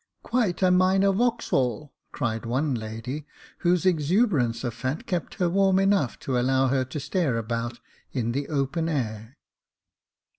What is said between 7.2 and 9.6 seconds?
about in the open air.